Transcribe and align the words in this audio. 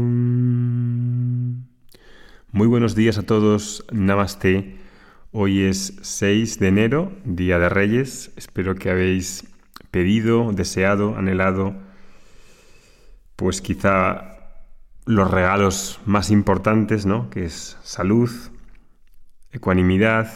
Muy 2.51 2.67
buenos 2.67 2.93
días 2.93 3.17
a 3.17 3.23
todos, 3.23 3.83
Namaste. 3.91 4.77
Hoy 5.31 5.63
es 5.63 5.97
6 6.03 6.59
de 6.59 6.67
enero, 6.67 7.11
Día 7.25 7.57
de 7.57 7.69
Reyes. 7.69 8.31
Espero 8.35 8.75
que 8.75 8.91
habéis 8.91 9.47
pedido, 9.89 10.51
deseado, 10.51 11.17
anhelado, 11.17 11.73
pues 13.37 13.59
quizá 13.61 14.37
los 15.07 15.31
regalos 15.31 15.99
más 16.05 16.29
importantes, 16.29 17.07
¿no? 17.07 17.31
Que 17.31 17.45
es 17.45 17.79
salud, 17.81 18.29
ecuanimidad, 19.51 20.31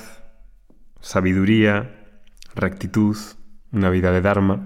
sabiduría, 1.05 1.93
rectitud, 2.55 3.15
una 3.71 3.91
vida 3.91 4.11
de 4.11 4.21
Dharma 4.21 4.65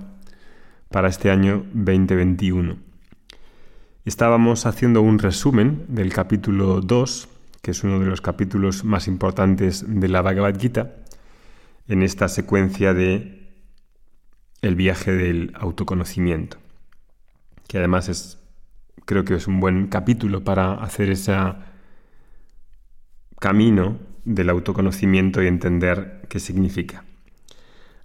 para 0.90 1.10
este 1.10 1.32
año 1.32 1.66
2021. 1.74 2.78
Estábamos 4.06 4.66
haciendo 4.66 5.02
un 5.02 5.20
resumen 5.20 5.84
del 5.90 6.14
capítulo 6.14 6.80
2, 6.80 7.28
que 7.62 7.72
es 7.72 7.84
uno 7.84 8.00
de 8.00 8.06
los 8.06 8.22
capítulos 8.22 8.86
más 8.86 9.10
importantes 9.10 9.84
de 9.86 10.08
la 10.08 10.22
Bhagavad 10.22 10.58
Gita, 10.58 10.96
en 11.90 12.04
esta 12.04 12.30
secuencia 12.30 12.94
de 12.94 13.52
el 14.62 14.76
viaje 14.76 15.12
del 15.12 15.52
autoconocimiento, 15.56 16.56
que 17.68 17.80
además 17.80 18.08
es 18.08 18.40
creo 19.04 19.26
que 19.26 19.36
es 19.36 19.46
un 19.48 19.60
buen 19.60 19.88
capítulo 19.88 20.42
para 20.46 20.76
hacer 20.76 21.10
ese 21.10 21.36
camino 23.40 24.09
del 24.30 24.52
autoconocimiento 24.52 25.42
y 25.42 25.48
entender 25.48 26.22
qué 26.30 26.40
significa. 26.40 27.04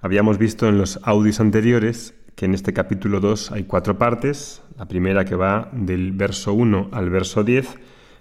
Habíamos 0.01 0.39
visto 0.39 0.67
en 0.69 0.79
los 0.79 0.99
audios 1.03 1.39
anteriores 1.39 2.15
que 2.35 2.47
en 2.47 2.55
este 2.55 2.73
capítulo 2.73 3.21
2 3.21 3.53
hay 3.53 3.65
cuatro 3.65 3.99
partes. 3.99 4.63
La 4.79 4.89
primera 4.89 5.27
que 5.27 5.35
va 5.35 5.71
del 5.73 6.13
verso 6.13 6.55
1 6.55 6.89
al 6.93 7.11
verso 7.11 7.45
10, 7.45 7.79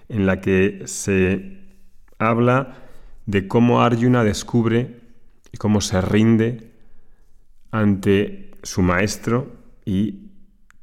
en 0.09 0.25
la 0.25 0.41
que 0.41 0.81
se 0.85 1.61
habla 2.19 2.75
de 3.25 3.47
cómo 3.47 3.81
Arjuna 3.81 4.25
descubre 4.25 4.99
y 5.53 5.57
cómo 5.57 5.79
se 5.79 6.01
rinde 6.01 6.71
ante 7.71 8.51
su 8.63 8.81
maestro 8.81 9.55
y 9.85 10.29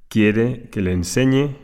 quiere 0.08 0.70
que 0.70 0.80
le 0.80 0.92
enseñe, 0.92 1.56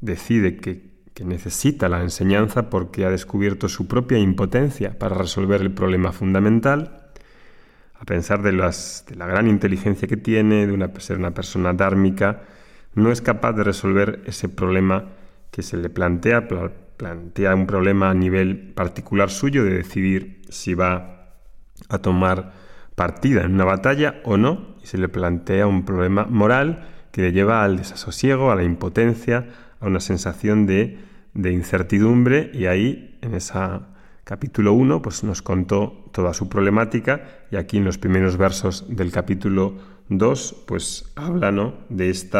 decide 0.00 0.56
que 0.56 0.89
que 1.20 1.26
necesita 1.26 1.90
la 1.90 2.00
enseñanza 2.00 2.70
porque 2.70 3.04
ha 3.04 3.10
descubierto 3.10 3.68
su 3.68 3.86
propia 3.86 4.16
impotencia 4.16 4.98
para 4.98 5.18
resolver 5.18 5.60
el 5.60 5.70
problema 5.70 6.12
fundamental, 6.12 7.10
a 7.92 8.06
pensar 8.06 8.40
de, 8.40 8.52
las, 8.52 9.04
de 9.06 9.16
la 9.16 9.26
gran 9.26 9.46
inteligencia 9.46 10.08
que 10.08 10.16
tiene, 10.16 10.66
de 10.66 10.72
una, 10.72 10.90
ser 10.98 11.18
una 11.18 11.32
persona 11.32 11.74
dármica, 11.74 12.44
no 12.94 13.12
es 13.12 13.20
capaz 13.20 13.52
de 13.52 13.64
resolver 13.64 14.22
ese 14.24 14.48
problema 14.48 15.10
que 15.50 15.62
se 15.62 15.76
le 15.76 15.90
plantea, 15.90 16.48
plantea 16.96 17.54
un 17.54 17.66
problema 17.66 18.08
a 18.08 18.14
nivel 18.14 18.72
particular 18.72 19.28
suyo 19.28 19.62
de 19.62 19.74
decidir 19.74 20.40
si 20.48 20.72
va 20.72 21.34
a 21.90 21.98
tomar 21.98 22.54
partida 22.94 23.42
en 23.42 23.52
una 23.52 23.66
batalla 23.66 24.22
o 24.24 24.38
no, 24.38 24.74
y 24.82 24.86
se 24.86 24.96
le 24.96 25.10
plantea 25.10 25.66
un 25.66 25.84
problema 25.84 26.24
moral 26.24 26.88
que 27.12 27.20
le 27.20 27.32
lleva 27.32 27.62
al 27.62 27.76
desasosiego, 27.76 28.50
a 28.50 28.56
la 28.56 28.62
impotencia, 28.62 29.48
a 29.80 29.86
una 29.86 30.00
sensación 30.00 30.64
de, 30.64 31.09
incertidumbre 31.34 32.50
y 32.54 32.66
ahí, 32.66 33.18
en 33.22 33.34
ese 33.34 33.58
capítulo 34.24 34.72
1, 34.72 35.02
pues 35.02 35.24
nos 35.24 35.42
contó 35.42 36.06
toda 36.12 36.34
su 36.34 36.48
problemática 36.48 37.46
y 37.50 37.56
aquí 37.56 37.78
en 37.78 37.84
los 37.84 37.98
primeros 37.98 38.36
versos 38.36 38.84
del 38.88 39.12
capítulo 39.12 39.74
2, 40.08 40.64
pues 40.66 41.12
habla 41.16 41.74
de 41.88 42.10
este 42.10 42.38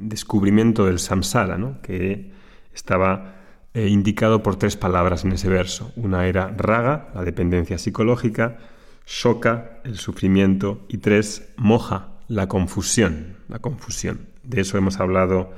descubrimiento 0.00 0.86
del 0.86 0.98
samsara, 0.98 1.58
que 1.82 2.32
estaba 2.74 3.36
eh, 3.74 3.88
indicado 3.88 4.42
por 4.42 4.56
tres 4.56 4.76
palabras 4.76 5.24
en 5.24 5.32
ese 5.32 5.48
verso. 5.48 5.92
Una 5.96 6.26
era 6.26 6.48
raga, 6.56 7.10
la 7.14 7.24
dependencia 7.24 7.78
psicológica, 7.78 8.58
shoka, 9.06 9.80
el 9.84 9.98
sufrimiento, 9.98 10.84
y 10.88 10.98
tres, 10.98 11.52
moja, 11.56 12.08
la 12.28 12.48
confusión, 12.48 13.36
la 13.48 13.58
confusión. 13.58 14.20
De 14.42 14.62
eso 14.62 14.78
hemos 14.78 14.98
hablado 14.98 15.52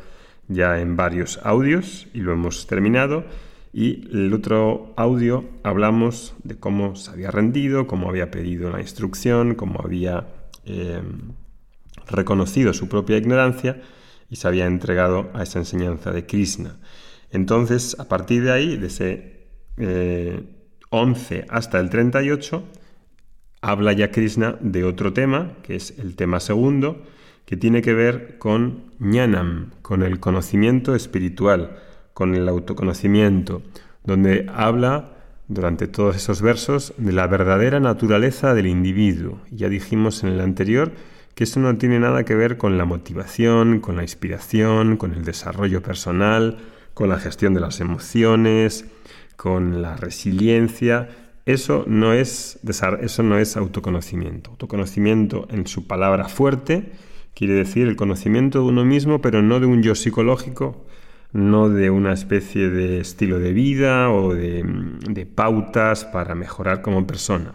ya 0.48 0.81
en 0.81 0.97
varios 0.97 1.38
audios 1.42 2.09
y 2.12 2.20
lo 2.20 2.32
hemos 2.32 2.66
terminado. 2.66 3.25
Y 3.72 4.09
el 4.10 4.32
otro 4.32 4.94
audio 4.97 5.44
hablamos 5.62 6.34
de 6.42 6.59
cómo 6.59 6.97
se 6.97 7.10
había 7.10 7.31
rendido, 7.31 7.86
cómo 7.86 8.09
había 8.09 8.31
pedido 8.31 8.70
la 8.70 8.81
instrucción, 8.81 9.54
cómo 9.54 9.81
había 9.84 10.26
eh, 10.64 11.03
reconocido 12.09 12.72
su 12.72 12.88
propia 12.88 13.19
ignorancia 13.19 13.82
y 14.31 14.36
se 14.36 14.48
había 14.48 14.66
entregado 14.66 15.31
a 15.34 15.42
esa 15.42 15.59
enseñanza 15.59 16.12
de 16.12 16.26
Krishna. 16.26 16.76
Entonces, 17.30 17.98
a 17.98 18.09
partir 18.09 18.42
de 18.44 18.53
ahí, 18.53 18.76
de 18.76 18.86
ese 18.86 19.38
11 20.91 21.36
eh, 21.36 21.47
hasta 21.50 21.78
el 21.78 21.91
38, 21.91 22.65
habla 23.60 23.92
ya 23.92 24.10
Krishna 24.10 24.56
de 24.60 24.84
otro 24.84 25.12
tema, 25.12 25.53
que 25.62 25.76
es 25.76 25.98
el 25.98 26.16
tema 26.16 26.41
segundo, 26.41 27.03
que 27.48 27.56
tiene 27.56 27.81
que 27.81 27.94
ver 27.94 28.36
con 28.36 28.92
ñanam, 28.98 29.70
con 29.81 30.03
el 30.03 30.20
conocimiento 30.20 30.94
espiritual, 30.94 31.78
con 32.12 32.34
el 32.34 32.47
autoconocimiento, 32.47 33.62
donde 34.04 34.44
habla 34.54 35.12
durante 35.47 35.86
todos 35.86 36.14
esos 36.14 36.42
versos 36.42 36.92
de 36.98 37.12
la 37.12 37.26
verdadera 37.26 37.81
naturaleza 37.81 38.53
del 38.53 38.66
individuo. 38.66 39.41
Ya 39.50 39.70
dijimos 39.70 40.22
en 40.25 40.28
el 40.28 40.42
anterior 40.42 40.92
que 41.34 41.44
eso 41.44 41.59
no 41.59 41.75
tiene 41.78 41.98
nada 41.98 42.22
que 42.25 42.34
ver 42.34 42.59
con 42.59 42.76
la 42.76 42.84
motivación, 42.84 43.80
con 43.80 43.97
la 43.97 44.03
inspiración, 44.03 44.98
con 44.98 45.15
el 45.15 45.25
desarrollo 45.25 45.80
personal, 45.82 46.59
con 46.92 47.09
la 47.09 47.19
gestión 47.19 47.54
de 47.54 47.60
las 47.60 47.80
emociones, 47.80 48.84
con 49.36 49.80
la 49.80 49.97
resiliencia. 49.97 51.09
Eso 51.47 51.84
no 51.86 52.12
es, 52.12 52.59
eso 53.00 53.22
no 53.22 53.38
es 53.38 53.56
autoconocimiento. 53.56 54.50
Autoconocimiento 54.50 55.48
en 55.48 55.66
su 55.66 55.86
palabra 55.86 56.28
fuerte 56.28 56.92
Quiere 57.38 57.54
decir 57.54 57.87
el 57.87 57.94
conocimiento 57.94 58.59
de 58.59 58.65
uno 58.65 58.84
mismo, 58.84 59.21
pero 59.21 59.43
no 59.43 59.60
de 59.60 59.66
un 59.66 59.81
yo 59.81 59.94
psicológico, 59.94 60.84
no 61.32 61.69
de 61.69 61.88
una 61.88 62.12
especie 62.12 62.69
de 62.69 62.99
estilo 62.99 63.38
de 63.38 63.53
vida 63.53 64.10
o 64.10 64.34
de, 64.34 65.28
pautas 65.37 66.04
para 66.04 66.34
mejorar 66.34 66.82
como 66.82 67.06
persona. 67.06 67.54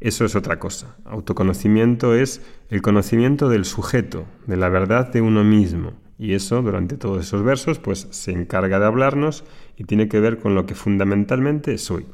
Eso 0.00 0.24
es 0.24 0.34
otra 0.34 0.58
cosa. 0.58 0.96
Autoconocimiento 1.04 2.12
es 2.12 2.42
el 2.70 2.82
conocimiento 2.82 3.48
del 3.48 3.66
sujeto, 3.66 4.26
de 4.48 4.56
la 4.56 4.68
verdad 4.68 5.12
de 5.12 5.20
uno 5.20 5.44
mismo. 5.44 5.92
Y 6.18 6.34
eso, 6.34 6.60
durante 6.60 6.96
todos 6.96 7.24
esos 7.24 7.44
versos, 7.44 7.78
pues 7.78 8.08
se 8.10 8.32
encarga 8.32 8.80
de 8.80 8.86
hablarnos 8.86 9.44
y 9.76 9.84
tiene 9.84 10.08
que 10.08 10.18
ver 10.18 10.40
con 10.40 10.56
lo 10.56 10.66
que 10.66 10.74
fundamentalmente 10.74 11.78
soy. 11.78 12.04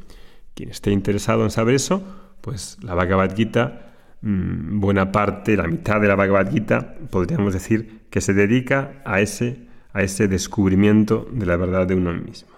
Quien 0.52 0.68
esté 0.68 0.90
interesado 0.90 1.44
en 1.44 1.50
saber 1.50 1.76
eso, 1.76 2.02
pues 2.42 2.76
la 2.82 2.92
Bhagavad 2.92 3.34
Gita 3.34 3.89
Mm, 4.22 4.80
buena 4.80 5.12
parte, 5.12 5.56
la 5.56 5.66
mitad 5.66 6.00
de 6.00 6.08
la 6.08 6.14
Bhagavad 6.14 6.50
Gita, 6.50 6.94
podríamos 7.10 7.54
decir, 7.54 8.00
que 8.10 8.20
se 8.20 8.34
dedica 8.34 9.02
a 9.04 9.20
ese, 9.20 9.66
a 9.92 10.02
ese 10.02 10.28
descubrimiento 10.28 11.28
de 11.32 11.46
la 11.46 11.56
verdad 11.56 11.86
de 11.86 11.94
uno 11.94 12.12
mismo. 12.12 12.50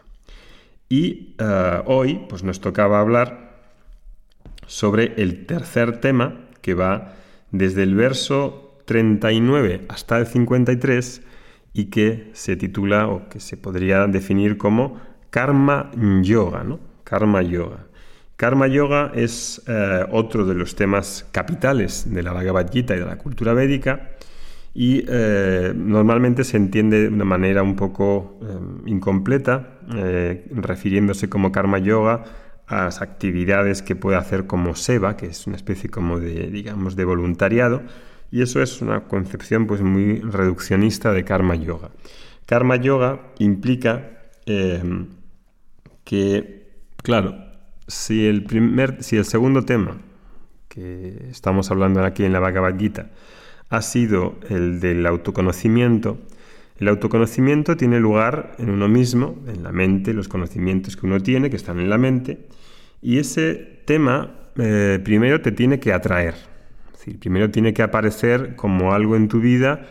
Y 0.89 1.34
eh, 1.39 1.83
hoy 1.87 2.21
pues 2.28 2.43
nos 2.43 2.61
tocaba 2.61 3.00
hablar 3.00 3.53
sobre 4.67 5.15
el 5.23 5.47
tercer 5.47 6.00
tema 6.00 6.49
que 6.61 6.75
va 6.75 7.15
desde 7.50 7.83
el 7.83 7.94
verso 7.94 8.81
39 8.87 9.87
hasta 9.89 10.19
el 10.19 10.27
53 10.27 11.23
y 11.73 11.84
que 11.87 12.31
se 12.34 12.56
titula 12.56 13.09
o 13.09 13.29
que 13.29 13.41
se 13.41 13.56
podría 13.56 14.06
definir 14.06 14.59
como 14.59 15.00
Karma 15.31 15.91
Yoga, 16.23 16.65
¿no? 16.65 16.81
Karma 17.05 17.43
Yoga. 17.43 17.87
Karma 18.42 18.66
Yoga 18.66 19.12
es 19.14 19.62
eh, 19.69 20.05
otro 20.11 20.44
de 20.44 20.55
los 20.55 20.75
temas 20.75 21.28
capitales 21.31 22.12
de 22.12 22.25
la 22.25 22.32
Bhagavad 22.32 22.72
Gita 22.72 22.96
y 22.96 22.99
de 22.99 23.05
la 23.05 23.17
cultura 23.17 23.55
védica 23.55 24.11
y 24.75 25.05
eh, 25.06 25.72
normalmente 25.76 26.43
se 26.43 26.56
entiende 26.56 27.02
de 27.02 27.08
una 27.08 27.25
manera 27.25 27.62
un 27.62 27.76
poco 27.76 28.40
eh, 28.43 28.58
incompleta, 28.87 29.78
refiriéndose 30.50 31.28
como 31.28 31.52
Karma 31.52 31.78
Yoga 31.78 32.25
a 32.67 32.87
las 32.87 33.00
actividades 33.00 33.81
que 33.81 33.94
puede 33.94 34.17
hacer 34.17 34.49
como 34.49 34.75
Seva, 34.75 35.17
que 35.17 35.26
es 35.26 35.46
una 35.46 35.55
especie 35.55 35.88
como 35.88 36.19
de, 36.19 36.49
digamos, 36.49 36.96
de 36.96 37.05
voluntariado, 37.05 37.82
y 38.32 38.43
eso 38.43 38.61
es 38.61 38.82
una 38.82 39.05
concepción 39.05 39.69
pues 39.69 39.82
muy 39.82 40.19
reduccionista 40.19 41.12
de 41.12 41.22
Karma 41.22 41.55
Yoga. 41.55 41.90
Karma 42.46 42.75
Yoga 42.75 43.20
implica 43.38 44.11
que, 46.05 46.67
claro, 47.05 47.51
si 47.87 48.26
el, 48.26 48.44
primer, 48.44 49.02
si 49.02 49.17
el 49.17 49.25
segundo 49.25 49.64
tema 49.64 49.99
que 50.69 51.29
estamos 51.31 51.70
hablando 51.70 52.02
aquí 52.05 52.25
en 52.25 52.32
la 52.32 52.40
Bhagavad 52.40 52.79
Gita 52.79 53.11
ha 53.69 53.82
sido 53.82 54.37
el 54.49 54.81
del 54.81 55.06
autoconocimiento, 55.06 56.19
el 56.79 56.88
autoconocimiento 56.88 57.76
tiene 57.76 58.00
lugar 58.00 58.55
en 58.58 58.70
uno 58.70 58.88
mismo, 58.88 59.37
en 59.46 59.62
la 59.62 59.73
mente, 59.73 60.14
los 60.14 60.29
conocimientos 60.29 60.96
que 60.96 61.06
uno 61.06 61.20
tiene, 61.20 61.50
que 61.50 61.56
están 61.56 61.79
en 61.79 61.88
la 61.88 61.99
mente, 61.99 62.46
y 63.00 63.19
ese 63.19 63.82
tema 63.84 64.34
eh, 64.56 65.00
primero 65.02 65.40
te 65.40 65.52
tiene 65.52 65.81
que 65.81 65.93
atraer. 65.93 66.34
Es 66.93 66.99
decir, 66.99 67.19
primero 67.19 67.50
tiene 67.50 67.73
que 67.73 67.82
aparecer 67.82 68.56
como 68.56 68.93
algo 68.93 69.17
en 69.17 69.29
tu 69.29 69.40
vida 69.40 69.87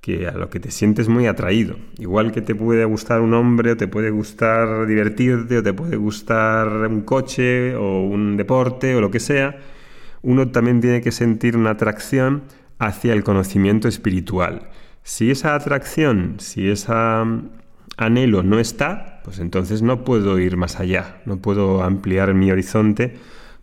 que 0.00 0.28
a 0.28 0.32
lo 0.32 0.50
que 0.50 0.60
te 0.60 0.70
sientes 0.70 1.08
muy 1.08 1.26
atraído. 1.26 1.76
Igual 1.98 2.32
que 2.32 2.40
te 2.40 2.54
puede 2.54 2.84
gustar 2.84 3.20
un 3.20 3.34
hombre, 3.34 3.72
o 3.72 3.76
te 3.76 3.88
puede 3.88 4.10
gustar 4.10 4.86
divertirte, 4.86 5.58
o 5.58 5.62
te 5.62 5.72
puede 5.72 5.96
gustar 5.96 6.68
un 6.88 7.02
coche, 7.02 7.74
o 7.74 8.02
un 8.02 8.36
deporte, 8.36 8.94
o 8.94 9.00
lo 9.00 9.10
que 9.10 9.20
sea, 9.20 9.58
uno 10.22 10.50
también 10.50 10.80
tiene 10.80 11.00
que 11.00 11.12
sentir 11.12 11.56
una 11.56 11.70
atracción 11.70 12.44
hacia 12.78 13.12
el 13.12 13.24
conocimiento 13.24 13.88
espiritual. 13.88 14.68
Si 15.02 15.30
esa 15.30 15.54
atracción, 15.54 16.36
si 16.38 16.68
ese 16.68 16.92
anhelo 17.96 18.42
no 18.42 18.58
está, 18.58 19.20
pues 19.24 19.38
entonces 19.38 19.82
no 19.82 20.04
puedo 20.04 20.38
ir 20.38 20.56
más 20.56 20.78
allá, 20.78 21.20
no 21.26 21.38
puedo 21.38 21.82
ampliar 21.82 22.34
mi 22.34 22.50
horizonte 22.50 23.16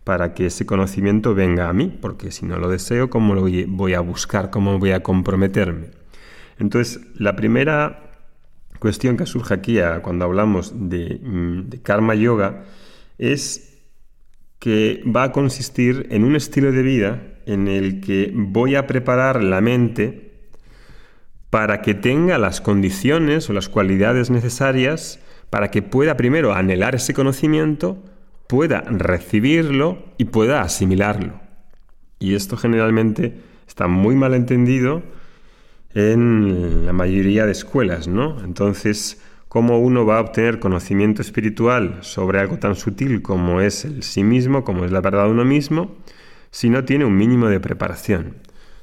para 0.04 0.34
que 0.34 0.46
ese 0.46 0.66
conocimiento 0.66 1.34
venga 1.34 1.68
a 1.68 1.72
mí, 1.72 1.96
porque 2.00 2.30
si 2.30 2.44
no 2.44 2.58
lo 2.58 2.68
deseo, 2.68 3.08
¿cómo 3.08 3.34
lo 3.34 3.46
voy 3.68 3.94
a 3.94 4.00
buscar? 4.00 4.50
¿Cómo 4.50 4.78
voy 4.78 4.92
a 4.92 5.02
comprometerme? 5.02 6.03
Entonces, 6.58 7.00
la 7.14 7.36
primera 7.36 8.12
cuestión 8.78 9.16
que 9.16 9.26
surge 9.26 9.54
aquí 9.54 9.78
cuando 10.02 10.24
hablamos 10.24 10.88
de, 10.88 11.20
mm, 11.22 11.70
de 11.70 11.82
karma 11.82 12.14
yoga 12.14 12.64
es 13.18 13.82
que 14.58 15.02
va 15.04 15.24
a 15.24 15.32
consistir 15.32 16.06
en 16.10 16.24
un 16.24 16.36
estilo 16.36 16.72
de 16.72 16.82
vida 16.82 17.22
en 17.46 17.68
el 17.68 18.00
que 18.00 18.32
voy 18.34 18.76
a 18.76 18.86
preparar 18.86 19.42
la 19.42 19.60
mente 19.60 20.32
para 21.50 21.82
que 21.82 21.94
tenga 21.94 22.38
las 22.38 22.60
condiciones 22.60 23.48
o 23.48 23.52
las 23.52 23.68
cualidades 23.68 24.30
necesarias 24.30 25.20
para 25.50 25.70
que 25.70 25.82
pueda 25.82 26.16
primero 26.16 26.52
anhelar 26.52 26.96
ese 26.96 27.14
conocimiento, 27.14 28.02
pueda 28.48 28.80
recibirlo 28.80 30.02
y 30.18 30.24
pueda 30.24 30.62
asimilarlo. 30.62 31.40
Y 32.18 32.34
esto 32.34 32.56
generalmente 32.56 33.38
está 33.68 33.86
muy 33.86 34.16
mal 34.16 34.34
entendido 34.34 35.02
en 35.94 36.86
la 36.86 36.92
mayoría 36.92 37.46
de 37.46 37.52
escuelas, 37.52 38.08
¿no? 38.08 38.42
Entonces, 38.44 39.22
¿cómo 39.48 39.78
uno 39.78 40.04
va 40.04 40.18
a 40.18 40.20
obtener 40.20 40.58
conocimiento 40.58 41.22
espiritual 41.22 41.98
sobre 42.00 42.40
algo 42.40 42.58
tan 42.58 42.74
sutil 42.74 43.22
como 43.22 43.60
es 43.60 43.84
el 43.84 44.02
sí 44.02 44.24
mismo, 44.24 44.64
como 44.64 44.84
es 44.84 44.92
la 44.92 45.00
verdad 45.00 45.24
de 45.24 45.30
uno 45.30 45.44
mismo, 45.44 45.96
si 46.50 46.68
no 46.68 46.84
tiene 46.84 47.04
un 47.04 47.16
mínimo 47.16 47.48
de 47.48 47.60
preparación? 47.60 48.36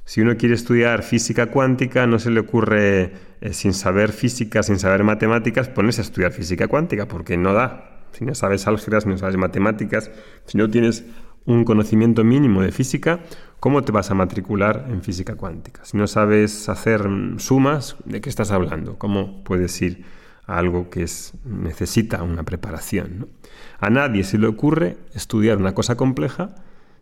Si 0.06 0.22
uno 0.22 0.36
quiere 0.36 0.56
estudiar 0.56 1.04
física 1.04 1.48
cuántica, 1.48 2.08
no 2.08 2.18
se 2.18 2.32
le 2.32 2.40
ocurre, 2.40 3.14
eh, 3.42 3.54
sin 3.54 3.74
saber 3.74 4.12
física, 4.12 4.64
sin 4.64 4.80
saber 4.80 5.04
matemáticas, 5.04 5.70
ponerse 5.70 6.02
a 6.02 6.04
estudiar 6.04 6.32
física 6.32 6.68
cuántica, 6.68 7.08
porque 7.08 7.38
no 7.38 7.54
da. 7.54 8.08
Si 8.14 8.26
no 8.26 8.36
sabes 8.36 8.68
álgebras, 8.68 9.04
si 9.04 9.10
no 9.10 9.18
sabes 9.18 9.38
matemáticas, 9.38 10.12
si 10.46 10.58
no 10.58 10.70
tienes 10.70 11.06
un 11.46 11.64
conocimiento 11.64 12.24
mínimo 12.24 12.62
de 12.62 12.72
física, 12.72 13.22
¿cómo 13.62 13.84
te 13.84 13.92
vas 13.92 14.10
a 14.10 14.16
matricular 14.16 14.88
en 14.90 15.04
física 15.04 15.36
cuántica? 15.36 15.86
Si 15.86 15.96
no 15.96 16.08
sabes 16.08 16.68
hacer 16.68 17.08
sumas, 17.38 17.96
¿de 18.06 18.20
qué 18.20 18.28
estás 18.28 18.52
hablando? 18.52 18.98
¿Cómo 18.98 19.44
puedes 19.44 19.80
ir 19.84 20.04
a 20.48 20.58
algo 20.58 20.90
que 20.90 21.04
es, 21.04 21.34
necesita 21.46 22.24
una 22.24 22.42
preparación? 22.44 23.30
A 23.80 23.92
nadie 23.92 24.24
se 24.24 24.40
le 24.40 24.48
ocurre 24.48 24.98
estudiar 25.14 25.60
una 25.60 25.76
cosa 25.76 25.96
compleja 25.96 26.56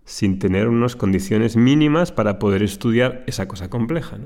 sin 0.04 0.38
tener 0.38 0.68
unas 0.68 0.98
condiciones 0.98 1.56
mínimas 1.56 2.12
para 2.12 2.40
poder 2.40 2.62
estudiar 2.62 3.24
esa 3.26 3.48
cosa 3.48 3.70
compleja. 3.70 4.18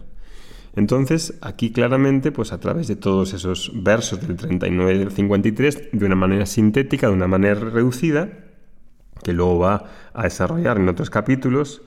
Entonces, 0.75 1.37
aquí 1.41 1.71
claramente, 1.71 2.31
pues 2.31 2.51
a 2.51 2.59
través 2.59 2.87
de 2.87 2.95
todos 2.95 3.33
esos 3.33 3.71
versos 3.75 4.25
del 4.25 4.37
39 4.37 4.95
y 4.95 4.97
del 4.97 5.11
53, 5.11 5.89
de 5.91 6.05
una 6.05 6.15
manera 6.15 6.47
sintética, 6.47 7.07
de 7.09 7.13
una 7.13 7.27
manera 7.27 7.59
reducida, 7.59 8.29
que 9.23 9.33
luego 9.33 9.59
va 9.59 9.85
a 10.15 10.23
desarrollar 10.23 10.77
en 10.77 10.89
otros 10.89 11.11
capítulos, 11.11 11.83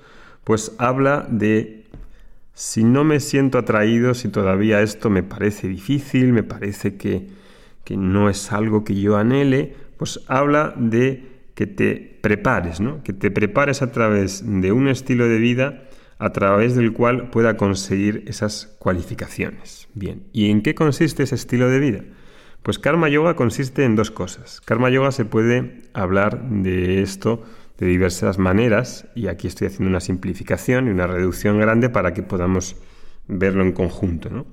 pues 0.46 0.76
habla 0.78 1.26
de 1.28 1.86
si 2.54 2.84
no 2.84 3.02
me 3.02 3.18
siento 3.18 3.58
atraído, 3.58 4.14
si 4.14 4.28
todavía 4.28 4.80
esto 4.80 5.10
me 5.10 5.24
parece 5.24 5.66
difícil, 5.66 6.32
me 6.32 6.44
parece 6.44 6.96
que, 6.96 7.26
que 7.82 7.96
no 7.96 8.30
es 8.30 8.52
algo 8.52 8.84
que 8.84 8.94
yo 8.94 9.16
anhele, 9.16 9.74
pues 9.96 10.20
habla 10.28 10.72
de 10.76 11.24
que 11.56 11.66
te 11.66 11.96
prepares, 12.20 12.80
¿no? 12.80 13.02
que 13.02 13.12
te 13.12 13.32
prepares 13.32 13.82
a 13.82 13.90
través 13.90 14.44
de 14.46 14.70
un 14.70 14.86
estilo 14.86 15.28
de 15.28 15.38
vida 15.38 15.82
a 16.20 16.30
través 16.30 16.76
del 16.76 16.92
cual 16.92 17.28
pueda 17.30 17.56
conseguir 17.56 18.22
esas 18.28 18.76
cualificaciones. 18.78 19.88
Bien, 19.94 20.28
¿y 20.32 20.48
en 20.50 20.62
qué 20.62 20.76
consiste 20.76 21.24
ese 21.24 21.34
estilo 21.34 21.68
de 21.68 21.80
vida? 21.80 22.04
Pues 22.62 22.78
Karma 22.78 23.08
Yoga 23.08 23.34
consiste 23.34 23.82
en 23.82 23.96
dos 23.96 24.12
cosas. 24.12 24.60
Karma 24.60 24.90
Yoga 24.90 25.10
se 25.10 25.24
puede 25.24 25.82
hablar 25.92 26.48
de 26.48 27.02
esto 27.02 27.42
de 27.78 27.86
diversas 27.86 28.38
maneras 28.38 29.06
y 29.14 29.26
aquí 29.28 29.46
estoy 29.48 29.68
haciendo 29.68 29.90
una 29.90 30.00
simplificación 30.00 30.88
y 30.88 30.90
una 30.90 31.06
reducción 31.06 31.58
grande 31.58 31.88
para 31.90 32.14
que 32.14 32.22
podamos 32.22 32.76
verlo 33.28 33.62
en 33.62 33.72
conjunto. 33.72 34.30
¿no? 34.30 34.46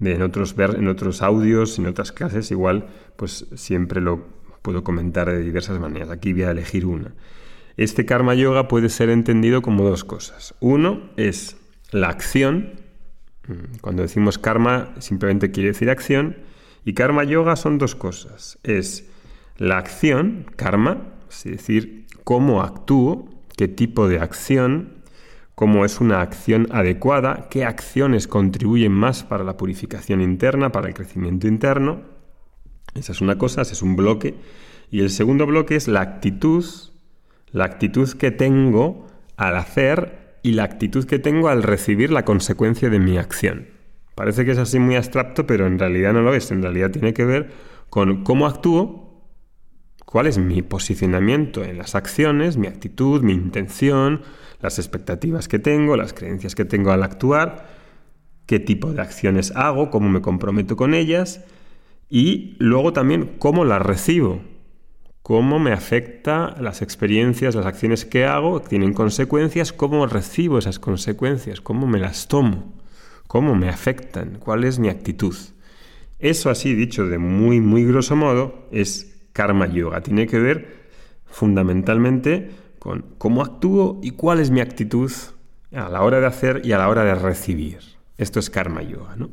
en, 0.00 0.22
otros, 0.22 0.54
en 0.58 0.88
otros 0.88 1.22
audios, 1.22 1.78
en 1.78 1.86
otras 1.86 2.12
clases, 2.12 2.50
igual, 2.50 2.86
pues 3.16 3.46
siempre 3.54 4.00
lo 4.00 4.26
puedo 4.62 4.84
comentar 4.84 5.30
de 5.30 5.40
diversas 5.40 5.78
maneras. 5.78 6.10
Aquí 6.10 6.32
voy 6.32 6.42
a 6.42 6.50
elegir 6.50 6.86
una. 6.86 7.12
Este 7.76 8.06
karma 8.06 8.34
yoga 8.34 8.68
puede 8.68 8.88
ser 8.88 9.10
entendido 9.10 9.62
como 9.62 9.84
dos 9.84 10.04
cosas. 10.04 10.54
Uno 10.60 11.10
es 11.16 11.56
la 11.90 12.08
acción. 12.08 12.80
Cuando 13.80 14.02
decimos 14.02 14.38
karma 14.38 14.94
simplemente 15.00 15.50
quiere 15.50 15.70
decir 15.70 15.90
acción 15.90 16.38
y 16.84 16.94
karma 16.94 17.24
yoga 17.24 17.56
son 17.56 17.78
dos 17.78 17.94
cosas. 17.94 18.58
Es 18.62 19.10
la 19.58 19.78
acción, 19.78 20.46
karma, 20.56 21.13
es 21.38 21.52
decir, 21.52 22.06
cómo 22.24 22.62
actúo, 22.62 23.28
qué 23.56 23.68
tipo 23.68 24.08
de 24.08 24.20
acción, 24.20 25.04
cómo 25.54 25.84
es 25.84 26.00
una 26.00 26.20
acción 26.20 26.68
adecuada, 26.72 27.48
qué 27.50 27.64
acciones 27.64 28.26
contribuyen 28.26 28.92
más 28.92 29.22
para 29.22 29.44
la 29.44 29.56
purificación 29.56 30.20
interna, 30.20 30.72
para 30.72 30.88
el 30.88 30.94
crecimiento 30.94 31.46
interno. 31.46 32.02
Esa 32.94 33.12
es 33.12 33.20
una 33.20 33.38
cosa, 33.38 33.62
ese 33.62 33.74
es 33.74 33.82
un 33.82 33.96
bloque. 33.96 34.34
Y 34.90 35.00
el 35.00 35.10
segundo 35.10 35.46
bloque 35.46 35.76
es 35.76 35.88
la 35.88 36.00
actitud, 36.00 36.64
la 37.50 37.64
actitud 37.64 38.10
que 38.12 38.30
tengo 38.30 39.06
al 39.36 39.56
hacer 39.56 40.38
y 40.42 40.52
la 40.52 40.64
actitud 40.64 41.04
que 41.04 41.18
tengo 41.18 41.48
al 41.48 41.62
recibir 41.62 42.10
la 42.10 42.24
consecuencia 42.24 42.90
de 42.90 42.98
mi 42.98 43.16
acción. 43.16 43.68
Parece 44.14 44.44
que 44.44 44.52
es 44.52 44.58
así 44.58 44.78
muy 44.78 44.96
abstracto, 44.96 45.46
pero 45.46 45.66
en 45.66 45.78
realidad 45.78 46.12
no 46.12 46.22
lo 46.22 46.34
es. 46.34 46.50
En 46.50 46.62
realidad 46.62 46.90
tiene 46.90 47.14
que 47.14 47.24
ver 47.24 47.50
con 47.90 48.22
cómo 48.22 48.46
actúo, 48.46 49.03
cuál 50.14 50.28
es 50.28 50.38
mi 50.38 50.62
posicionamiento 50.62 51.64
en 51.64 51.76
las 51.76 51.96
acciones, 51.96 52.56
mi 52.56 52.68
actitud, 52.68 53.22
mi 53.22 53.32
intención, 53.32 54.22
las 54.60 54.78
expectativas 54.78 55.48
que 55.48 55.58
tengo, 55.58 55.96
las 55.96 56.12
creencias 56.12 56.54
que 56.54 56.64
tengo 56.64 56.92
al 56.92 57.02
actuar, 57.02 57.66
qué 58.46 58.60
tipo 58.60 58.92
de 58.92 59.02
acciones 59.02 59.50
hago, 59.56 59.90
cómo 59.90 60.08
me 60.08 60.20
comprometo 60.20 60.76
con 60.76 60.94
ellas 60.94 61.44
y 62.08 62.54
luego 62.60 62.92
también 62.92 63.34
cómo 63.40 63.64
las 63.64 63.82
recibo, 63.82 64.40
cómo 65.22 65.58
me 65.58 65.72
afecta 65.72 66.54
las 66.60 66.80
experiencias, 66.80 67.56
las 67.56 67.66
acciones 67.66 68.04
que 68.04 68.24
hago, 68.24 68.60
tienen 68.60 68.94
consecuencias, 68.94 69.72
cómo 69.72 70.06
recibo 70.06 70.58
esas 70.58 70.78
consecuencias, 70.78 71.60
cómo 71.60 71.88
me 71.88 71.98
las 71.98 72.28
tomo 72.28 72.72
cómo 73.26 73.56
me 73.56 73.68
afectan, 73.68 74.38
cuál 74.38 74.62
es 74.62 74.78
mi 74.78 74.88
actitud. 74.88 75.34
Eso 76.20 76.50
así 76.50 76.72
dicho 76.72 77.08
de 77.08 77.18
muy, 77.18 77.60
muy 77.60 77.84
grosso 77.84 78.14
modo 78.14 78.68
es 78.70 79.13
karma 79.34 79.66
yoga. 79.66 80.00
Tiene 80.00 80.26
que 80.26 80.38
ver 80.38 80.84
fundamentalmente 81.26 82.50
con 82.78 83.04
cómo 83.18 83.42
actúo 83.42 84.00
y 84.02 84.12
cuál 84.12 84.40
es 84.40 84.50
mi 84.50 84.60
actitud 84.60 85.12
a 85.74 85.90
la 85.90 86.00
hora 86.02 86.20
de 86.20 86.26
hacer 86.26 86.62
y 86.64 86.72
a 86.72 86.78
la 86.78 86.88
hora 86.88 87.04
de 87.04 87.14
recibir. 87.14 87.80
Esto 88.16 88.40
es 88.40 88.48
karma 88.48 88.82
yoga. 88.82 89.16
¿no? 89.16 89.28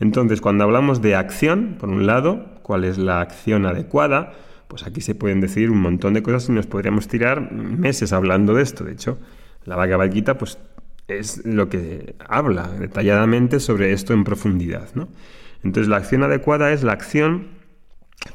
Entonces, 0.00 0.42
cuando 0.42 0.64
hablamos 0.64 1.00
de 1.00 1.14
acción, 1.14 1.76
por 1.78 1.88
un 1.88 2.06
lado, 2.06 2.60
cuál 2.62 2.84
es 2.84 2.98
la 2.98 3.20
acción 3.20 3.64
adecuada, 3.64 4.34
pues 4.68 4.84
aquí 4.84 5.00
se 5.00 5.14
pueden 5.14 5.40
decir 5.40 5.70
un 5.70 5.80
montón 5.80 6.12
de 6.12 6.22
cosas 6.22 6.48
y 6.48 6.52
nos 6.52 6.66
podríamos 6.66 7.08
tirar 7.08 7.52
meses 7.52 8.12
hablando 8.12 8.52
de 8.54 8.62
esto. 8.62 8.84
De 8.84 8.92
hecho, 8.92 9.18
la 9.64 9.76
Bhagavad 9.76 10.12
Gita 10.12 10.36
pues 10.36 10.58
es 11.08 11.46
lo 11.46 11.68
que 11.68 12.16
habla 12.28 12.68
detalladamente 12.68 13.60
sobre 13.60 13.92
esto 13.92 14.12
en 14.12 14.24
profundidad. 14.24 14.88
¿no? 14.94 15.08
Entonces 15.62 15.88
la 15.88 15.96
acción 15.96 16.24
adecuada 16.24 16.72
es 16.72 16.82
la 16.82 16.92
acción 16.92 17.55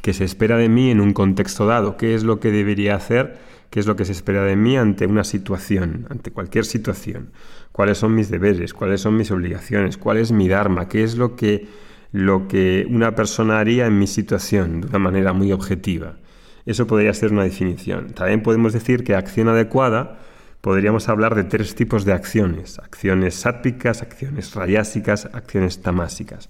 que 0.01 0.13
se 0.13 0.23
espera 0.23 0.57
de 0.57 0.69
mí 0.69 0.89
en 0.91 1.01
un 1.01 1.13
contexto 1.13 1.65
dado. 1.65 1.97
¿Qué 1.97 2.15
es 2.15 2.23
lo 2.23 2.39
que 2.39 2.51
debería 2.51 2.95
hacer? 2.95 3.37
¿Qué 3.69 3.79
es 3.79 3.87
lo 3.87 3.95
que 3.95 4.05
se 4.05 4.11
espera 4.11 4.43
de 4.43 4.55
mí 4.55 4.77
ante 4.77 5.05
una 5.05 5.23
situación, 5.23 6.05
ante 6.09 6.31
cualquier 6.31 6.65
situación? 6.65 7.31
¿Cuáles 7.71 7.99
son 7.99 8.15
mis 8.15 8.29
deberes? 8.29 8.73
¿Cuáles 8.73 9.01
son 9.01 9.15
mis 9.15 9.31
obligaciones? 9.31 9.97
¿Cuál 9.97 10.17
es 10.17 10.31
mi 10.31 10.47
dharma? 10.49 10.89
¿Qué 10.89 11.03
es 11.03 11.15
lo 11.15 11.35
que, 11.35 11.67
lo 12.11 12.47
que 12.47 12.85
una 12.89 13.15
persona 13.15 13.59
haría 13.59 13.85
en 13.85 13.97
mi 13.97 14.07
situación 14.07 14.81
de 14.81 14.87
una 14.87 14.99
manera 14.99 15.31
muy 15.31 15.53
objetiva? 15.53 16.17
Eso 16.65 16.85
podría 16.85 17.13
ser 17.13 17.31
una 17.31 17.43
definición. 17.43 18.11
También 18.11 18.43
podemos 18.43 18.73
decir 18.73 19.03
que 19.03 19.15
acción 19.15 19.47
adecuada 19.47 20.19
podríamos 20.59 21.09
hablar 21.09 21.35
de 21.35 21.43
tres 21.43 21.73
tipos 21.73 22.05
de 22.05 22.13
acciones, 22.13 22.77
acciones 22.77 23.35
sátpicas, 23.35 24.01
acciones 24.01 24.53
rayásicas, 24.53 25.25
acciones 25.33 25.81
tamásicas. 25.81 26.49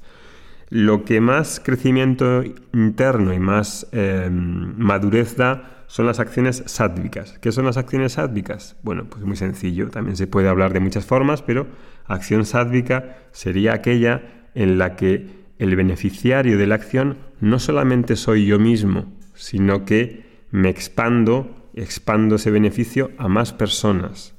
Lo 0.71 1.03
que 1.03 1.19
más 1.19 1.59
crecimiento 1.59 2.45
interno 2.71 3.33
y 3.33 3.39
más 3.39 3.87
em, 3.91 4.73
madurez 4.77 5.35
da 5.35 5.83
son 5.87 6.05
las 6.05 6.21
acciones 6.21 6.63
sádvicas. 6.65 7.37
¿Qué 7.39 7.51
son 7.51 7.65
las 7.65 7.75
acciones 7.75 8.13
sádvicas? 8.13 8.77
Bueno, 8.81 9.03
pues 9.09 9.25
muy 9.25 9.35
sencillo, 9.35 9.89
también 9.89 10.15
se 10.15 10.27
puede 10.27 10.47
hablar 10.47 10.71
de 10.71 10.79
muchas 10.79 11.05
formas, 11.05 11.41
pero 11.41 11.67
acción 12.05 12.45
sádvica 12.45 13.17
sería 13.33 13.73
aquella 13.73 14.47
en 14.55 14.77
la 14.77 14.95
que 14.95 15.27
el 15.59 15.75
beneficiario 15.75 16.57
de 16.57 16.67
la 16.67 16.75
acción 16.75 17.17
no 17.41 17.59
solamente 17.59 18.15
soy 18.15 18.45
yo 18.45 18.57
mismo, 18.57 19.11
sino 19.33 19.83
que 19.83 20.23
me 20.51 20.69
expando, 20.69 21.69
expando 21.73 22.35
ese 22.35 22.49
beneficio 22.49 23.11
a 23.17 23.27
más 23.27 23.51
personas. 23.51 24.35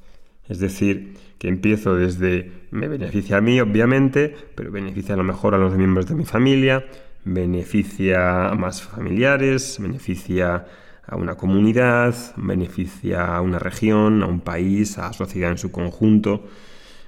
Es 0.49 0.61
decir, 0.61 1.13
que 1.43 1.49
empiezo 1.49 1.97
desde, 1.97 2.53
me 2.71 2.87
beneficia 2.87 3.39
a 3.39 3.41
mí, 3.41 3.61
obviamente, 3.61 4.33
pero 4.55 4.71
beneficia 4.71 5.15
a 5.15 5.17
lo 5.17 5.25
mejor 5.25 5.57
a 5.57 5.59
los 5.59 5.75
miembros 5.75 6.07
de 6.07 6.15
mi 6.15 6.25
familia, 6.25 6.85
beneficia 7.25 8.49
a 8.49 8.55
más 8.55 8.81
familiares, 8.81 9.79
beneficia 9.81 10.67
a 11.05 11.17
una 11.17 11.35
comunidad, 11.35 12.15
beneficia 12.37 13.35
a 13.35 13.41
una 13.41 13.59
región, 13.59 14.23
a 14.23 14.27
un 14.27 14.39
país, 14.39 14.99
a 14.99 15.09
la 15.09 15.13
sociedad 15.15 15.51
en 15.51 15.59
su 15.59 15.73
conjunto. 15.73 16.45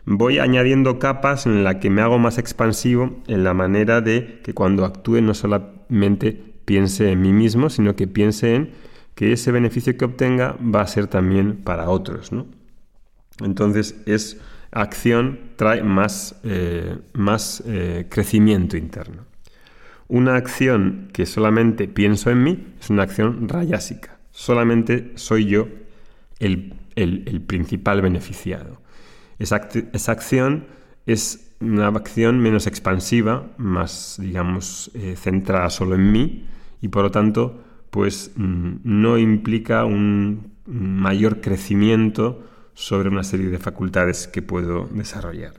Voy 0.04 0.40
añadiendo 0.40 0.98
capas 0.98 1.46
en 1.46 1.62
la 1.62 1.78
que 1.78 1.88
me 1.88 2.02
hago 2.02 2.18
más 2.18 2.36
expansivo 2.36 3.22
en 3.28 3.44
la 3.44 3.54
manera 3.54 4.00
de 4.00 4.40
que 4.42 4.52
cuando 4.52 4.84
actúe 4.84 5.20
no 5.20 5.34
solamente 5.34 6.54
piense 6.64 7.12
en 7.12 7.22
mí 7.22 7.32
mismo, 7.32 7.70
sino 7.70 7.94
que 7.94 8.08
piense 8.08 8.56
en 8.56 8.72
que 9.14 9.32
ese 9.32 9.52
beneficio 9.52 9.96
que 9.96 10.06
obtenga 10.06 10.56
va 10.58 10.80
a 10.80 10.88
ser 10.88 11.06
también 11.06 11.58
para 11.62 11.88
otros. 11.88 12.32
Entonces 13.40 13.96
es 14.06 14.40
acción 14.70 15.38
trae 15.56 15.82
más, 15.82 16.38
eh, 16.42 16.98
más 17.14 17.62
eh, 17.66 18.06
crecimiento 18.08 18.76
interno. 18.76 19.22
Una 20.08 20.36
acción 20.36 21.08
que 21.12 21.26
solamente 21.26 21.88
pienso 21.88 22.30
en 22.30 22.42
mí 22.42 22.66
es 22.80 22.90
una 22.90 23.04
acción 23.04 23.48
rayásica. 23.48 24.18
Solamente 24.30 25.12
soy 25.14 25.46
yo 25.46 25.68
el, 26.40 26.74
principal 27.46 28.02
beneficiado. 28.02 28.80
Esa, 29.38 29.56
acción 30.12 30.66
es 31.06 31.54
una 31.60 31.88
acción 31.88 32.40
menos 32.40 32.66
expansiva, 32.66 33.46
más, 33.56 34.16
digamos, 34.20 34.90
eh, 34.94 35.14
centrada 35.16 35.70
solo 35.70 35.94
en 35.94 36.12
mí 36.12 36.44
y 36.82 36.88
por 36.88 37.04
lo 37.04 37.10
tanto, 37.10 37.62
pues 37.90 38.32
mm, 38.36 38.74
no 38.84 39.18
implica 39.18 39.84
un 39.84 40.52
mayor 40.66 41.40
crecimiento 41.40 42.42
sobre 42.74 43.08
una 43.08 43.24
serie 43.24 43.48
de 43.48 43.58
facultades 43.58 44.28
que 44.28 44.42
puedo 44.42 44.88
desarrollar. 44.92 45.52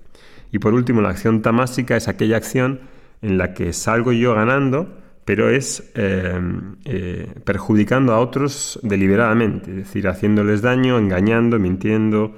Y 0.52 0.60
por 0.60 0.74
último, 0.74 1.02
la 1.02 1.10
acción 1.10 1.42
tamásica 1.42 1.98
es 1.98 2.08
aquella 2.08 2.38
acción 2.38 2.82
en 3.22 3.38
la 3.38 3.54
que 3.54 3.74
salgo 3.74 4.12
yo 4.12 4.36
ganando, 4.36 4.98
pero 5.26 5.50
es 5.50 5.92
eh, 5.96 6.40
eh, 6.86 7.34
perjudicando 7.44 8.14
a 8.14 8.20
otros 8.20 8.80
deliberadamente, 8.84 9.72
es 9.72 9.78
decir, 9.78 10.08
haciéndoles 10.08 10.62
daño, 10.62 11.00
engañando, 11.00 11.58
mintiendo, 11.58 12.36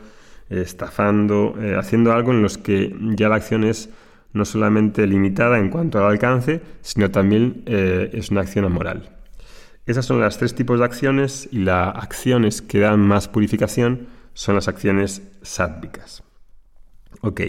estafando, 0.50 1.56
eh, 1.62 1.76
haciendo 1.78 2.14
algo 2.14 2.32
en 2.32 2.42
los 2.42 2.58
que 2.58 2.96
ya 3.16 3.28
la 3.28 3.36
acción 3.36 3.66
es 3.66 3.90
no 4.32 4.46
solamente 4.46 5.06
limitada 5.06 5.60
en 5.60 5.70
cuanto 5.70 6.00
al 6.00 6.12
alcance, 6.12 6.62
sino 6.82 7.12
también 7.12 7.64
es 7.66 8.30
una 8.30 8.42
acción 8.42 8.66
amoral. 8.66 9.10
Esas 9.88 10.06
son 10.06 10.20
las 10.20 10.38
tres 10.38 10.54
tipos 10.54 10.80
de 10.80 10.86
acciones 10.86 11.50
y 11.52 11.60
las 11.60 11.96
acciones 11.96 12.62
que 12.62 12.80
dan 12.80 13.00
más 13.00 13.28
purificación 13.28 14.08
son 14.38 14.54
las 14.54 14.68
acciones 14.68 15.24
sádvicas. 15.42 16.24
Ok. 17.22 17.42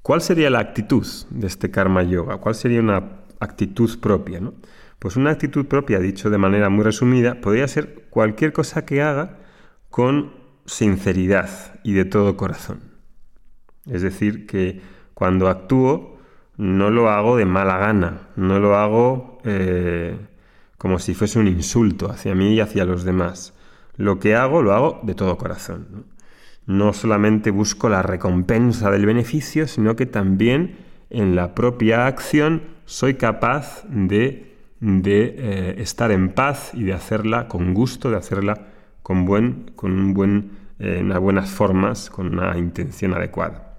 ¿Cuál 0.00 0.20
sería 0.20 0.48
la 0.48 0.60
actitud 0.60 1.04
de 1.30 1.48
este 1.48 1.72
karma 1.72 2.04
yoga? 2.04 2.36
¿Cuál 2.36 2.54
sería 2.54 2.78
una 2.78 3.24
actitud 3.40 3.98
propia? 3.98 4.40
Pues 5.00 5.16
una 5.16 5.30
actitud 5.32 5.66
propia, 5.66 5.98
dicho 5.98 6.30
de 6.30 6.38
manera 6.38 6.68
muy 6.68 6.84
resumida, 6.84 7.40
podría 7.40 7.66
ser 7.66 8.06
cualquier 8.10 8.52
cosa 8.52 8.86
que 8.86 9.02
haga 9.02 9.38
con 9.90 10.32
sinceridad 10.66 11.80
y 11.82 11.94
de 11.94 12.04
todo 12.04 12.36
corazón. 12.36 12.78
Es 13.90 14.02
decir, 14.02 14.46
que 14.46 14.82
cuando 15.14 15.48
actúo 15.48 16.20
no 16.56 16.90
lo 16.90 17.10
hago 17.10 17.36
de 17.36 17.44
mala 17.44 17.76
gana, 17.78 18.28
no 18.36 18.60
lo 18.60 18.76
hago 18.76 19.40
eh, 19.42 20.16
como 20.78 21.00
si 21.00 21.12
fuese 21.12 21.40
un 21.40 21.48
insulto 21.48 22.08
hacia 22.08 22.36
mí 22.36 22.54
y 22.54 22.60
hacia 22.60 22.84
los 22.84 23.02
demás. 23.02 23.52
Lo 23.96 24.18
que 24.18 24.34
hago 24.34 24.62
lo 24.62 24.72
hago 24.72 25.00
de 25.02 25.14
todo 25.14 25.38
corazón 25.38 26.14
no 26.66 26.92
solamente 26.92 27.50
busco 27.50 27.88
la 27.88 28.02
recompensa 28.02 28.90
del 28.90 29.06
beneficio, 29.06 29.66
sino 29.66 29.96
que 29.96 30.06
también 30.06 30.76
en 31.10 31.36
la 31.36 31.54
propia 31.54 32.06
acción 32.06 32.62
soy 32.86 33.14
capaz 33.14 33.84
de, 33.88 34.54
eh, 34.80 35.74
estar 35.78 36.10
en 36.10 36.30
paz 36.30 36.72
y 36.74 36.84
de 36.84 36.92
hacerla 36.92 37.48
con 37.48 37.74
gusto, 37.74 38.10
de 38.10 38.16
hacerla 38.16 38.68
con, 39.02 39.24
buen, 39.26 39.72
con 39.76 39.92
un 39.92 40.14
buen, 40.14 40.50
eh, 40.78 41.02
buenas 41.20 41.50
formas, 41.50 42.10
con 42.10 42.38
una 42.38 42.56
intención 42.58 43.14
adecuada. 43.14 43.78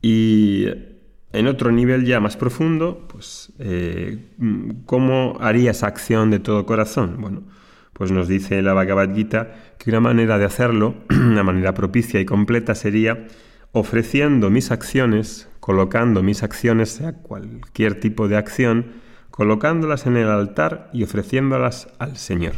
Y 0.00 0.66
en 1.32 1.46
otro 1.46 1.70
nivel 1.70 2.04
ya 2.06 2.20
más 2.20 2.36
profundo, 2.36 3.06
pues, 3.08 3.52
eh, 3.58 4.32
¿cómo 4.86 5.36
haría 5.40 5.72
esa 5.72 5.86
acción 5.86 6.30
de 6.30 6.38
todo 6.38 6.64
corazón? 6.64 7.16
Bueno, 7.20 7.42
pues 7.96 8.12
nos 8.12 8.28
dice 8.28 8.60
la 8.60 8.74
Bhagavad 8.74 9.14
Gita 9.14 9.54
que 9.78 9.88
una 9.88 10.00
manera 10.00 10.38
de 10.38 10.44
hacerlo, 10.44 10.96
una 11.10 11.42
manera 11.42 11.72
propicia 11.72 12.20
y 12.20 12.26
completa 12.26 12.74
sería 12.74 13.26
ofreciendo 13.72 14.50
mis 14.50 14.70
acciones, 14.70 15.48
colocando 15.60 16.22
mis 16.22 16.42
acciones, 16.42 16.90
sea 16.90 17.14
cualquier 17.14 17.98
tipo 17.98 18.28
de 18.28 18.36
acción, 18.36 18.92
colocándolas 19.30 20.06
en 20.06 20.18
el 20.18 20.28
altar 20.28 20.90
y 20.92 21.04
ofreciéndolas 21.04 21.88
al 21.98 22.18
Señor. 22.18 22.54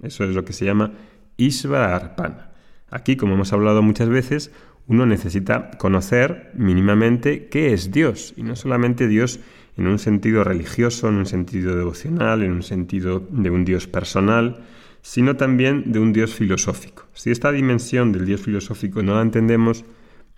Eso 0.00 0.22
es 0.22 0.34
lo 0.36 0.44
que 0.44 0.52
se 0.52 0.64
llama 0.64 0.92
Ishvara 1.36 1.96
Arpana. 1.96 2.52
Aquí, 2.90 3.16
como 3.16 3.34
hemos 3.34 3.52
hablado 3.52 3.82
muchas 3.82 4.08
veces, 4.08 4.52
uno 4.86 5.04
necesita 5.04 5.72
conocer 5.78 6.52
mínimamente 6.54 7.48
qué 7.48 7.72
es 7.72 7.90
Dios, 7.90 8.34
y 8.36 8.44
no 8.44 8.54
solamente 8.54 9.08
Dios 9.08 9.40
en 9.76 9.86
un 9.86 9.98
sentido 9.98 10.44
religioso, 10.44 11.08
en 11.08 11.16
un 11.16 11.26
sentido 11.26 11.76
devocional, 11.76 12.42
en 12.42 12.52
un 12.52 12.62
sentido 12.62 13.26
de 13.30 13.50
un 13.50 13.64
Dios 13.64 13.86
personal, 13.86 14.58
sino 15.02 15.36
también 15.36 15.92
de 15.92 15.98
un 15.98 16.12
Dios 16.12 16.34
filosófico. 16.34 17.06
Si 17.12 17.30
esta 17.30 17.52
dimensión 17.52 18.12
del 18.12 18.24
Dios 18.24 18.40
filosófico 18.40 19.02
no 19.02 19.14
la 19.14 19.22
entendemos, 19.22 19.84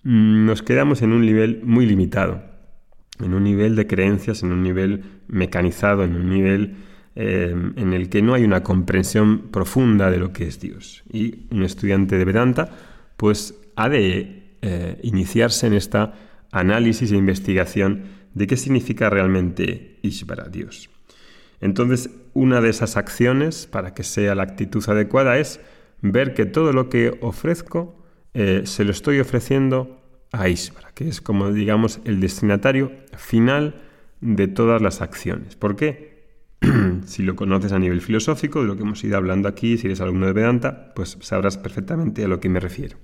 mm, 0.02 0.46
nos 0.46 0.62
quedamos 0.62 1.02
en 1.02 1.12
un 1.12 1.20
nivel 1.20 1.60
muy 1.64 1.86
limitado, 1.86 2.42
en 3.20 3.34
un 3.34 3.44
nivel 3.44 3.76
de 3.76 3.86
creencias, 3.86 4.42
en 4.42 4.52
un 4.52 4.62
nivel 4.62 5.04
mecanizado, 5.28 6.02
en 6.04 6.16
un 6.16 6.28
nivel 6.28 6.76
eh, 7.14 7.54
en 7.76 7.92
el 7.94 8.10
que 8.10 8.20
no 8.20 8.34
hay 8.34 8.44
una 8.44 8.62
comprensión 8.62 9.48
profunda 9.50 10.10
de 10.10 10.18
lo 10.18 10.32
que 10.32 10.46
es 10.46 10.60
Dios. 10.60 11.02
Y 11.10 11.46
un 11.50 11.62
estudiante 11.62 12.18
de 12.18 12.24
Vedanta, 12.24 12.70
pues 13.16 13.54
ha 13.74 13.88
de 13.88 14.58
eh, 14.60 14.98
iniciarse 15.02 15.66
en 15.66 15.74
esta 15.74 16.12
análisis 16.50 17.12
e 17.12 17.16
investigación 17.16 18.02
de 18.36 18.46
qué 18.46 18.58
significa 18.58 19.08
realmente 19.08 19.98
Ishvara, 20.02 20.48
Dios. 20.48 20.90
Entonces, 21.62 22.10
una 22.34 22.60
de 22.60 22.68
esas 22.68 22.98
acciones 22.98 23.66
para 23.66 23.94
que 23.94 24.02
sea 24.02 24.34
la 24.34 24.42
actitud 24.42 24.84
adecuada 24.86 25.38
es 25.38 25.58
ver 26.02 26.34
que 26.34 26.44
todo 26.44 26.74
lo 26.74 26.90
que 26.90 27.16
ofrezco 27.22 27.96
eh, 28.34 28.62
se 28.66 28.84
lo 28.84 28.90
estoy 28.90 29.20
ofreciendo 29.20 30.02
a 30.32 30.50
Ishvara, 30.50 30.92
que 30.92 31.08
es 31.08 31.22
como 31.22 31.50
digamos 31.50 32.00
el 32.04 32.20
destinatario 32.20 32.92
final 33.16 33.80
de 34.20 34.48
todas 34.48 34.82
las 34.82 35.00
acciones. 35.00 35.56
¿Por 35.56 35.74
qué? 35.74 36.26
si 37.06 37.22
lo 37.22 37.36
conoces 37.36 37.72
a 37.72 37.78
nivel 37.78 38.02
filosófico, 38.02 38.60
de 38.60 38.66
lo 38.66 38.76
que 38.76 38.82
hemos 38.82 39.02
ido 39.02 39.16
hablando 39.16 39.48
aquí, 39.48 39.78
si 39.78 39.86
eres 39.86 40.02
alumno 40.02 40.26
de 40.26 40.34
Vedanta, 40.34 40.92
pues 40.94 41.16
sabrás 41.22 41.56
perfectamente 41.56 42.22
a 42.22 42.28
lo 42.28 42.38
que 42.38 42.50
me 42.50 42.60
refiero. 42.60 42.98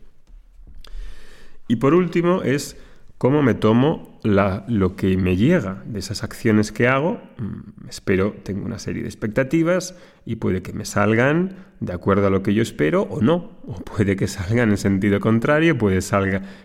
Y 1.68 1.76
por 1.76 1.94
último 1.94 2.42
es 2.42 2.76
cómo 3.22 3.40
me 3.40 3.54
tomo 3.54 4.18
lo 4.24 4.96
que 4.96 5.16
me 5.16 5.36
llega 5.36 5.84
de 5.86 6.00
esas 6.00 6.24
acciones 6.24 6.72
que 6.72 6.88
hago. 6.88 7.20
Mm, 7.38 7.88
espero, 7.88 8.34
tengo 8.42 8.66
una 8.66 8.80
serie 8.80 9.02
de 9.02 9.08
expectativas 9.08 9.94
y 10.26 10.36
puede 10.36 10.60
que 10.62 10.72
me 10.72 10.84
salgan 10.84 11.54
de 11.78 11.92
acuerdo 11.92 12.26
a 12.26 12.30
lo 12.30 12.42
que 12.42 12.52
yo 12.52 12.62
espero 12.62 13.02
o 13.02 13.20
no. 13.20 13.60
O 13.64 13.76
puede 13.76 14.16
que 14.16 14.26
salgan 14.26 14.70
en 14.70 14.76
sentido 14.76 15.20
contrario, 15.20 15.78
puede 15.78 16.00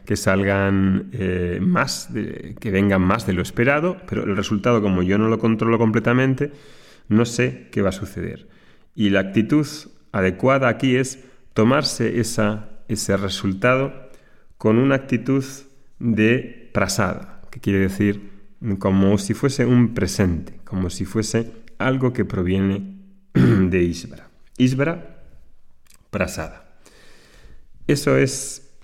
que 0.04 0.16
salgan 0.16 1.12
eh, 1.14 1.60
más, 1.62 2.10
que 2.60 2.72
vengan 2.72 3.04
más 3.04 3.28
de 3.28 3.34
lo 3.34 3.44
esperado, 3.44 3.98
pero 4.10 4.24
el 4.24 4.36
resultado, 4.36 4.82
como 4.82 5.04
yo 5.04 5.20
no 5.20 5.28
lo 5.28 5.38
controlo 5.38 5.78
completamente, 5.78 6.54
no 7.08 7.26
sé 7.26 7.68
qué 7.72 7.84
va 7.84 7.90
a 7.90 7.92
suceder. 7.92 8.48
Y 8.96 9.12
la 9.12 9.20
actitud 9.20 9.68
adecuada 10.12 10.70
aquí 10.70 10.96
es 10.96 11.24
tomarse 11.54 12.20
ese 12.20 13.18
resultado 13.18 14.10
con 14.58 14.80
una 14.80 14.96
actitud 14.96 15.44
de 16.00 16.70
prasada, 16.74 17.42
que 17.52 17.60
quiere 17.60 17.80
decir 17.80 18.32
como 18.80 19.18
si 19.18 19.34
fuese 19.34 19.66
un 19.66 19.94
presente, 19.94 20.60
como 20.64 20.90
si 20.90 21.06
fuese 21.06 21.52
algo 21.78 22.14
que 22.14 22.26
proviene 22.26 22.98
de 23.34 23.84
Isvara. 23.84 24.30
Isvara, 24.58 25.24
prasada. 26.10 26.80
Eso 27.88 28.18
es 28.18 28.76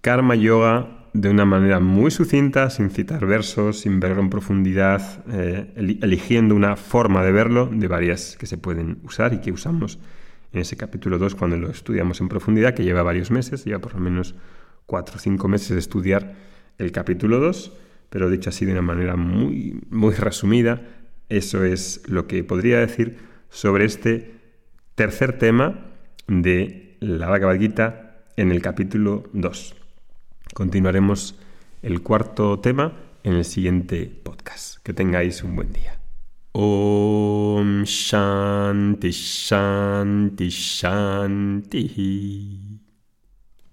karma 0.00 0.34
yoga 0.34 0.98
de 1.12 1.30
una 1.30 1.44
manera 1.44 1.80
muy 1.80 2.10
sucinta, 2.10 2.70
sin 2.70 2.90
citar 2.90 3.26
versos, 3.26 3.80
sin 3.80 4.00
verlo 4.00 4.20
en 4.20 4.30
profundidad, 4.30 5.24
eh, 5.30 5.72
eligiendo 5.76 6.54
una 6.54 6.76
forma 6.76 7.24
de 7.24 7.32
verlo 7.32 7.66
de 7.66 7.88
varias 7.88 8.36
que 8.36 8.46
se 8.46 8.58
pueden 8.58 9.00
usar 9.04 9.32
y 9.34 9.40
que 9.40 9.52
usamos 9.52 9.98
en 10.52 10.60
ese 10.60 10.76
capítulo 10.76 11.18
2 11.18 11.34
cuando 11.34 11.56
lo 11.56 11.70
estudiamos 11.70 12.20
en 12.20 12.28
profundidad, 12.28 12.74
que 12.74 12.84
lleva 12.84 13.02
varios 13.02 13.30
meses, 13.30 13.64
lleva 13.64 13.80
por 13.80 13.94
lo 13.94 14.00
menos 14.00 14.34
cuatro 14.86 15.16
o 15.16 15.18
cinco 15.18 15.48
meses 15.48 15.70
de 15.70 15.78
estudiar 15.78 16.34
el 16.78 16.92
capítulo 16.92 17.40
2, 17.40 17.72
pero 18.10 18.30
dicho 18.30 18.50
así 18.50 18.64
de 18.64 18.72
una 18.72 18.82
manera 18.82 19.16
muy, 19.16 19.80
muy 19.90 20.14
resumida, 20.14 20.80
eso 21.28 21.64
es 21.64 22.02
lo 22.06 22.26
que 22.26 22.42
podría 22.44 22.78
decir 22.78 23.18
sobre 23.50 23.84
este 23.84 24.34
tercer 24.94 25.38
tema 25.38 25.86
de 26.26 26.96
la 27.00 27.28
Bhagavad 27.28 27.58
Gita 27.58 28.22
en 28.36 28.50
el 28.50 28.62
capítulo 28.62 29.28
2. 29.32 29.74
Continuaremos 30.54 31.38
el 31.82 32.02
cuarto 32.02 32.58
tema 32.60 32.94
en 33.22 33.34
el 33.34 33.44
siguiente 33.44 34.10
podcast. 34.22 34.78
Que 34.82 34.94
tengáis 34.94 35.42
un 35.42 35.56
buen 35.56 35.72
día. 35.72 35.98
Om 36.52 37.84
Shanti 37.84 39.10
Shanti 39.10 40.48
Shanti. 40.48 41.88